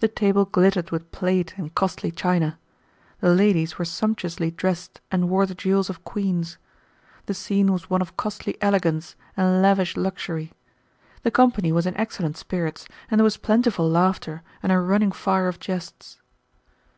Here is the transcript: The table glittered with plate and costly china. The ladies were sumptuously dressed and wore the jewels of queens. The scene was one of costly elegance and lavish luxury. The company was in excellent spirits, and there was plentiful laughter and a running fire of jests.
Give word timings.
The 0.00 0.08
table 0.08 0.46
glittered 0.46 0.90
with 0.90 1.12
plate 1.12 1.52
and 1.58 1.74
costly 1.74 2.10
china. 2.10 2.58
The 3.20 3.34
ladies 3.34 3.76
were 3.78 3.84
sumptuously 3.84 4.50
dressed 4.50 5.02
and 5.12 5.28
wore 5.28 5.44
the 5.44 5.54
jewels 5.54 5.90
of 5.90 6.04
queens. 6.04 6.56
The 7.26 7.34
scene 7.34 7.70
was 7.70 7.90
one 7.90 8.00
of 8.00 8.16
costly 8.16 8.56
elegance 8.62 9.14
and 9.36 9.60
lavish 9.60 9.94
luxury. 9.94 10.52
The 11.22 11.30
company 11.30 11.70
was 11.70 11.84
in 11.84 11.94
excellent 11.98 12.38
spirits, 12.38 12.88
and 13.10 13.18
there 13.20 13.24
was 13.24 13.36
plentiful 13.36 13.90
laughter 13.90 14.42
and 14.62 14.72
a 14.72 14.80
running 14.80 15.12
fire 15.12 15.48
of 15.48 15.60
jests. 15.60 16.18